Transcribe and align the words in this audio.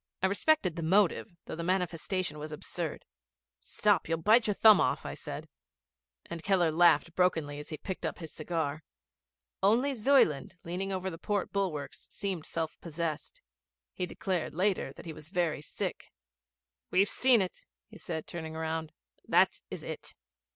I 0.23 0.25
respected 0.25 0.75
the 0.77 0.81
motive, 0.81 1.35
though 1.45 1.55
the 1.55 1.61
manifestation 1.61 2.39
was 2.39 2.51
absurd. 2.51 3.05
'Stop, 3.59 4.09
you'll 4.09 4.17
bite 4.17 4.47
your 4.47 4.55
thumb 4.55 4.81
off,' 4.81 5.05
I 5.05 5.13
said, 5.13 5.47
and 6.25 6.41
Keller 6.41 6.71
laughed 6.71 7.13
brokenly 7.13 7.59
as 7.59 7.69
he 7.69 7.77
picked 7.77 8.03
up 8.03 8.17
his 8.17 8.33
cigar. 8.33 8.81
Only 9.61 9.93
Zuyland, 9.93 10.57
leaning 10.63 10.91
over 10.91 11.11
the 11.11 11.19
port 11.19 11.51
bulwarks, 11.53 12.07
seemed 12.09 12.47
self 12.47 12.81
possessed. 12.81 13.43
He 13.93 14.07
declared 14.07 14.55
later 14.55 14.91
that 14.93 15.05
he 15.05 15.13
was 15.13 15.29
very 15.29 15.61
sick. 15.61 16.11
'We've 16.89 17.07
seen 17.07 17.39
it,' 17.39 17.67
he 17.87 17.99
said, 17.99 18.25
turning 18.25 18.55
round. 18.55 18.93
'That 19.27 19.61
is 19.69 19.83
it.' 19.83 20.15